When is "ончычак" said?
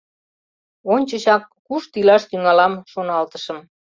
0.93-1.43